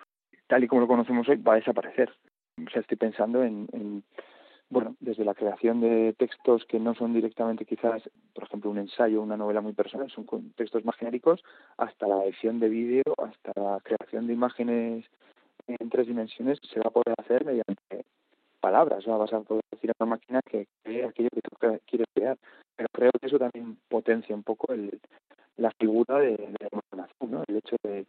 tal 0.48 0.64
y 0.64 0.68
como 0.68 0.82
lo 0.82 0.88
conocemos 0.88 1.28
hoy, 1.28 1.38
va 1.38 1.54
a 1.54 1.58
desaparecer. 1.58 2.14
O 2.66 2.70
sea, 2.70 2.82
estoy 2.82 2.98
pensando 2.98 3.44
en, 3.44 3.68
en 3.74 4.04
bueno, 4.70 4.96
desde 5.00 5.24
la 5.24 5.36
creación 5.36 5.82
de 5.82 6.14
textos 6.18 6.66
que 6.66 6.80
no 6.80 6.96
son 6.96 7.14
directamente 7.14 7.66
quizás, 7.66 8.02
por 8.34 8.46
ejemplo, 8.46 8.72
un 8.72 8.80
ensayo, 8.80 9.22
una 9.22 9.38
novela 9.38 9.62
muy 9.62 9.74
personal, 9.74 10.10
son 10.10 10.26
textos 10.56 10.84
más 10.84 10.96
genéricos, 10.96 11.44
hasta 11.78 12.08
la 12.08 12.24
edición 12.26 12.60
de 12.60 12.70
vídeo, 12.70 13.04
hasta 13.18 13.52
la 13.62 13.80
creación 13.84 14.28
de 14.28 14.34
imágenes 14.34 15.06
en 15.68 15.90
tres 15.90 16.08
dimensiones, 16.08 16.60
se 16.64 16.80
va 16.80 16.88
a 16.88 16.92
poder 16.92 17.14
hacer 17.18 17.46
mediante 17.46 18.06
palabras, 18.64 19.06
¿no? 19.06 19.20
vas 19.20 19.34
a 19.34 19.38
a 19.38 19.44
una 20.00 20.10
máquina 20.12 20.40
que 20.42 20.68
cree 20.84 21.04
aquello 21.04 21.28
que 21.34 21.42
tú 21.42 21.58
quieres 21.86 22.08
crear. 22.16 22.38
Pero 22.78 22.88
creo 22.94 23.12
que 23.12 23.28
eso 23.28 23.38
también 23.38 23.78
potencia 23.90 24.34
un 24.34 24.44
poco 24.44 24.72
el, 24.72 25.02
la 25.58 25.70
figura 25.72 26.20
de, 26.20 26.38
la 26.62 26.70
imaginación, 26.72 27.32
¿no? 27.32 27.44
El 27.46 27.58
hecho 27.58 27.76
de, 27.84 28.06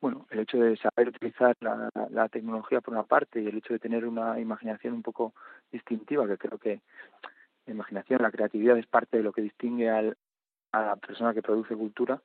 bueno, 0.00 0.26
el 0.30 0.40
hecho 0.40 0.58
de 0.58 0.76
saber 0.76 1.08
utilizar 1.08 1.54
la, 1.60 2.28
tecnología 2.28 2.80
por 2.80 2.94
una 2.94 3.04
parte 3.04 3.40
y 3.40 3.46
el 3.46 3.58
hecho 3.58 3.74
de 3.74 3.78
tener 3.78 4.04
una 4.04 4.40
imaginación 4.40 4.94
un 4.94 5.02
poco 5.02 5.34
distintiva, 5.70 6.26
que 6.26 6.36
creo 6.36 6.58
que 6.58 6.80
la 7.66 7.72
imaginación, 7.72 8.22
la 8.22 8.32
creatividad 8.32 8.76
es 8.76 8.86
parte 8.86 9.18
de 9.18 9.22
lo 9.22 9.32
que 9.32 9.42
distingue 9.42 9.88
al, 9.88 10.16
a 10.72 10.82
la 10.82 10.96
persona 10.96 11.34
que 11.34 11.42
produce 11.42 11.76
cultura, 11.76 12.20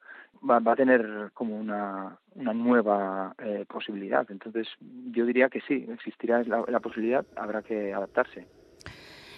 va, 0.50 0.58
a 0.58 0.76
tener 0.76 1.32
como 1.34 1.58
una, 1.58 2.18
una 2.36 2.54
nueva 2.54 3.36
eh, 3.40 3.66
posibilidad. 3.68 4.26
Entonces, 4.30 4.68
yo 5.12 5.26
diría 5.26 5.50
que 5.50 5.62
sí, 5.62 5.86
existirá 5.90 6.44
la, 6.44 6.80
posibilidad, 6.80 7.26
habrá 7.36 7.62
que 7.62 7.94
adaptarse. 7.94 8.48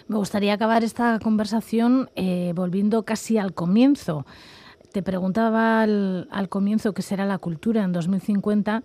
Me 0.08 0.16
gustaría 0.16 0.54
acabar 0.54 0.82
esta 0.82 1.18
conversación 1.20 2.10
eh, 2.16 2.52
volviendo 2.54 3.04
casi 3.04 3.38
al 3.38 3.54
comienzo. 3.54 4.24
Te 4.92 5.02
preguntaba 5.02 5.82
al, 5.82 6.28
al, 6.32 6.48
comienzo 6.48 6.92
qué 6.92 7.02
será 7.02 7.24
la 7.24 7.38
cultura 7.38 7.84
en 7.84 7.92
2050 7.92 8.82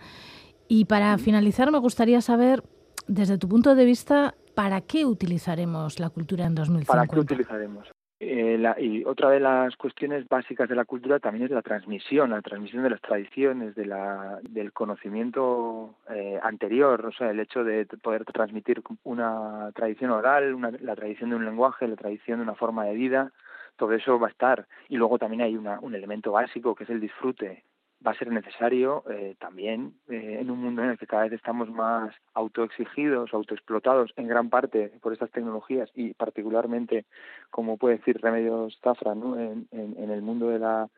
y 0.67 0.85
para 0.85 1.17
finalizar 1.17 1.71
me 1.71 1.79
gustaría 1.79 2.21
saber, 2.21 2.63
desde 3.07 3.37
tu 3.37 3.47
punto 3.47 3.73
de 3.73 3.85
vista, 3.85 4.35
¿para 4.53 4.81
qué 4.81 5.05
utilizaremos 5.05 5.99
la 5.99 6.09
cultura 6.09 6.45
en 6.45 6.55
2050? 6.55 6.91
¿Para 6.91 7.07
qué 7.07 7.19
utilizaremos? 7.19 7.94
Eh, 8.19 8.57
y 8.77 9.03
otra 9.03 9.29
de 9.29 9.41
las 9.41 9.75
cuestiones 9.75 10.27
básicas 10.29 10.69
de 10.69 10.75
la 10.75 10.85
cultura 10.85 11.19
también 11.19 11.45
es 11.45 11.51
la 11.51 11.61
transmisión, 11.61 12.29
la 12.29 12.41
transmisión 12.41 12.83
de 12.83 12.89
las 12.89 13.01
tradiciones, 13.01 13.75
de 13.75 13.85
la, 13.85 14.39
del 14.41 14.71
conocimiento 14.71 15.95
eh, 16.09 16.39
anterior, 16.41 17.05
o 17.05 17.11
sea, 17.11 17.31
el 17.31 17.41
hecho 17.41 17.65
de 17.65 17.85
poder 18.01 18.23
transmitir 18.25 18.81
una 19.03 19.69
tradición 19.73 20.11
oral, 20.11 20.57
la 20.79 20.95
tradición 20.95 21.31
de 21.31 21.35
un 21.35 21.45
lenguaje, 21.45 21.87
la 21.87 21.97
tradición 21.97 22.39
de 22.39 22.43
una 22.43 22.55
forma 22.55 22.85
de 22.85 22.93
vida, 22.93 23.31
todo 23.75 23.91
eso 23.91 24.17
va 24.17 24.27
a 24.27 24.31
estar. 24.31 24.65
Y 24.87 24.95
luego 24.95 25.19
también 25.19 25.41
hay 25.41 25.57
una, 25.57 25.79
un 25.81 25.93
elemento 25.93 26.31
básico 26.31 26.73
que 26.73 26.85
es 26.85 26.89
el 26.89 27.01
disfrute 27.01 27.63
va 28.05 28.11
a 28.11 28.17
ser 28.17 28.31
necesario 28.31 29.03
eh, 29.09 29.35
también 29.39 29.93
eh, 30.09 30.37
en 30.41 30.51
un 30.51 30.59
mundo 30.59 30.83
en 30.83 30.91
el 30.91 30.97
que 30.97 31.07
cada 31.07 31.23
vez 31.23 31.33
estamos 31.33 31.69
más 31.69 32.13
autoexigidos, 32.33 33.33
autoexplotados 33.33 34.13
en 34.15 34.27
gran 34.27 34.49
parte 34.49 34.91
por 35.01 35.13
estas 35.13 35.31
tecnologías 35.31 35.89
y 35.95 36.13
particularmente, 36.13 37.05
como 37.49 37.77
puede 37.77 37.97
decir 37.97 38.19
Remedios 38.21 38.79
Zafra, 38.83 39.15
¿no? 39.15 39.39
en, 39.39 39.67
en, 39.71 40.09
el 40.09 40.21
mundo 40.21 40.49
de 40.49 40.59
la 40.59 40.89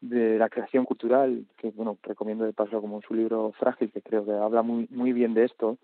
de 0.00 0.38
la 0.38 0.48
creación 0.48 0.84
cultural, 0.84 1.44
que 1.56 1.70
bueno, 1.70 1.98
recomiendo 2.02 2.44
de 2.44 2.52
paso 2.52 2.80
como 2.80 3.02
su 3.02 3.14
libro 3.14 3.52
Frágil, 3.58 3.90
que 3.90 4.00
creo 4.00 4.24
que 4.24 4.32
habla 4.32 4.62
muy 4.62 4.86
muy 4.90 5.12
bien 5.12 5.34
de 5.34 5.44
esto, 5.44 5.78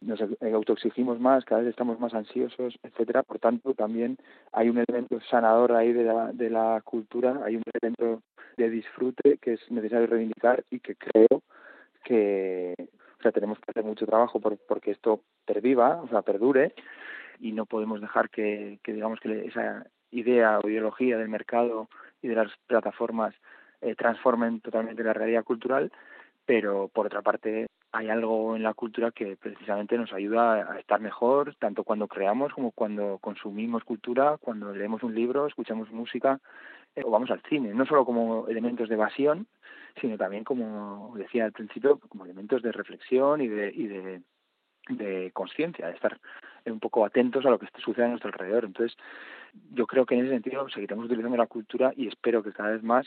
nos 0.00 0.20
autoexigimos 0.20 1.20
más, 1.20 1.44
cada 1.44 1.62
vez 1.62 1.70
estamos 1.70 1.98
más 2.00 2.14
ansiosos, 2.14 2.78
etcétera, 2.82 3.22
por 3.22 3.38
tanto 3.38 3.74
también 3.74 4.18
hay 4.52 4.68
un 4.68 4.78
elemento 4.78 5.20
sanador 5.30 5.72
ahí 5.72 5.92
de 5.92 6.04
la, 6.04 6.32
de 6.32 6.50
la 6.50 6.80
cultura, 6.84 7.40
hay 7.44 7.56
un 7.56 7.62
elemento 7.72 8.22
de 8.56 8.70
disfrute 8.70 9.38
que 9.38 9.54
es 9.54 9.70
necesario 9.70 10.06
reivindicar 10.06 10.64
y 10.70 10.80
que 10.80 10.94
creo 10.96 11.42
que 12.04 12.74
o 13.18 13.22
sea, 13.22 13.32
tenemos 13.32 13.58
que 13.58 13.70
hacer 13.70 13.84
mucho 13.84 14.06
trabajo 14.06 14.40
por, 14.40 14.56
porque 14.58 14.92
esto 14.92 15.20
perviva, 15.44 16.00
o 16.02 16.08
sea, 16.08 16.22
perdure 16.22 16.74
y 17.40 17.52
no 17.52 17.66
podemos 17.66 18.00
dejar 18.00 18.30
que, 18.30 18.78
que 18.82 18.92
digamos 18.92 19.20
que 19.20 19.46
esa 19.46 19.86
idea 20.10 20.58
o 20.62 20.68
ideología 20.68 21.18
del 21.18 21.28
mercado 21.28 21.88
y 22.22 22.28
de 22.28 22.34
las 22.34 22.52
plataformas 22.66 23.34
eh, 23.80 23.94
transformen 23.94 24.60
totalmente 24.60 25.02
la 25.02 25.12
realidad 25.12 25.44
cultural, 25.44 25.92
pero 26.44 26.88
por 26.88 27.06
otra 27.06 27.22
parte 27.22 27.66
hay 27.96 28.10
algo 28.10 28.56
en 28.56 28.62
la 28.62 28.74
cultura 28.74 29.10
que 29.10 29.36
precisamente 29.36 29.96
nos 29.96 30.12
ayuda 30.12 30.70
a 30.70 30.78
estar 30.78 31.00
mejor, 31.00 31.54
tanto 31.58 31.82
cuando 31.82 32.08
creamos 32.08 32.52
como 32.52 32.70
cuando 32.70 33.18
consumimos 33.18 33.84
cultura, 33.84 34.36
cuando 34.38 34.74
leemos 34.74 35.02
un 35.02 35.14
libro, 35.14 35.46
escuchamos 35.46 35.90
música 35.90 36.38
eh, 36.94 37.02
o 37.04 37.10
vamos 37.10 37.30
al 37.30 37.40
cine, 37.48 37.72
no 37.72 37.86
solo 37.86 38.04
como 38.04 38.48
elementos 38.48 38.90
de 38.90 38.96
evasión, 38.96 39.46
sino 39.98 40.18
también, 40.18 40.44
como 40.44 41.14
decía 41.16 41.46
al 41.46 41.52
principio, 41.52 41.98
como 41.98 42.26
elementos 42.26 42.60
de 42.60 42.70
reflexión 42.70 43.40
y 43.40 43.48
de, 43.48 43.72
y 43.74 43.86
de, 43.86 44.20
de 44.90 45.30
conciencia, 45.32 45.86
de 45.86 45.94
estar 45.94 46.20
un 46.66 46.80
poco 46.80 47.06
atentos 47.06 47.46
a 47.46 47.50
lo 47.50 47.58
que 47.58 47.68
sucede 47.78 48.04
a 48.04 48.08
nuestro 48.08 48.28
alrededor. 48.28 48.66
Entonces, 48.66 48.94
yo 49.72 49.86
creo 49.86 50.04
que 50.04 50.16
en 50.16 50.26
ese 50.26 50.34
sentido 50.34 50.68
seguiremos 50.68 51.06
utilizando 51.06 51.38
la 51.38 51.46
cultura 51.46 51.92
y 51.96 52.08
espero 52.08 52.42
que 52.42 52.52
cada 52.52 52.72
vez 52.72 52.82
más 52.82 53.06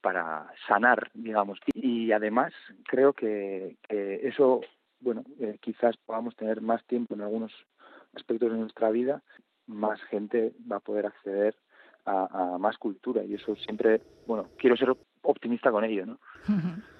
para 0.00 0.46
sanar, 0.66 1.10
digamos. 1.14 1.58
Y, 1.74 2.12
además 2.12 2.52
creo 2.88 3.12
que, 3.12 3.76
eso, 3.88 4.60
bueno, 5.00 5.24
eh, 5.40 5.58
quizás 5.60 5.96
podamos 5.98 6.36
tener 6.36 6.60
más 6.60 6.84
tiempo 6.86 7.14
en 7.14 7.22
algunos 7.22 7.52
aspectos 8.14 8.50
de 8.52 8.58
nuestra 8.58 8.90
vida, 8.90 9.22
más 9.66 10.00
gente 10.04 10.52
va 10.70 10.76
a 10.76 10.80
poder 10.80 11.06
acceder 11.06 11.54
a, 12.06 12.56
más 12.58 12.78
cultura 12.78 13.22
y 13.22 13.34
eso 13.34 13.54
siempre, 13.56 14.00
bueno, 14.26 14.48
quiero 14.56 14.76
ser 14.76 14.96
optimista 15.22 15.70
con 15.70 15.84
ello, 15.84 16.06
¿no? 16.06 16.18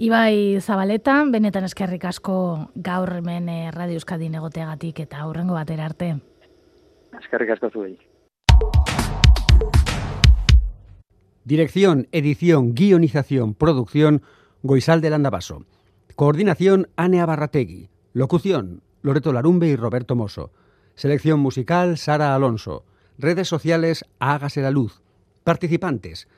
Ibai 0.00 0.56
Zabaleta, 0.64 1.18
benetan 1.28 1.66
eskerrik 1.66 2.06
asko 2.08 2.70
gaur 2.74 3.18
hemen 3.18 3.50
eh, 3.52 3.70
Radio 3.74 3.98
Euskadi 4.00 4.30
negoteagatik 4.32 5.02
eta 5.04 5.20
aurrengo 5.20 5.58
batera 5.58 5.90
arte. 5.90 6.14
Eskerrik 7.18 7.52
asko 7.52 7.68
zuei. 7.68 7.98
Dirección, 11.50 12.06
edición, 12.12 12.76
guionización, 12.76 13.54
producción, 13.54 14.22
Goisal 14.62 15.00
del 15.00 15.14
Andabaso. 15.14 15.64
Coordinación, 16.14 16.86
Anea 16.94 17.26
Barrategui. 17.26 17.88
Locución, 18.12 18.84
Loreto 19.02 19.32
Larumbe 19.32 19.66
y 19.66 19.74
Roberto 19.74 20.14
Mosso. 20.14 20.52
Selección 20.94 21.40
musical, 21.40 21.98
Sara 21.98 22.36
Alonso. 22.36 22.84
Redes 23.18 23.48
sociales, 23.48 24.04
Hágase 24.20 24.62
la 24.62 24.70
Luz. 24.70 25.02
Participantes, 25.42 26.28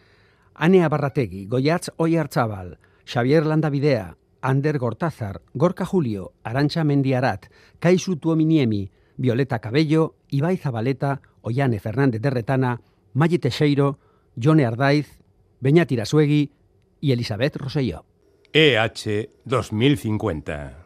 Anea 0.55 0.89
Barrategui, 0.89 1.45
Goyatz 1.45 1.91
Oyarzábal, 1.99 2.79
Xavier 3.05 3.45
Landavidea, 3.45 4.17
Ander 4.41 4.79
Gortázar, 4.79 5.43
Gorka 5.53 5.85
Julio, 5.85 6.33
Arancha 6.43 6.85
Mendiarat, 6.85 7.49
Kaisu 7.81 8.17
Tuominiemi, 8.17 8.91
Violeta 9.19 9.59
Cabello, 9.59 10.15
Ibai 10.31 10.57
Zabaleta, 10.57 11.21
Ollane 11.43 11.81
Fernández 11.81 12.23
de 12.23 12.31
Retana, 12.31 12.81
Maggi 13.13 13.39
Teixeiro, 13.39 13.99
Jone 14.41 14.65
Ardaiz, 14.65 15.19
Beñat 15.61 15.93
Irasuegui 15.93 16.51
y 17.01 17.13
Elizabeth 17.13 17.57
Rosselló. 17.57 18.05
EH 18.53 19.31
2050 19.45 20.82